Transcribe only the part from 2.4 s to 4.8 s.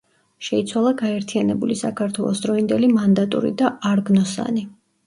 დროინდელი მანდატური და არგნოსანი.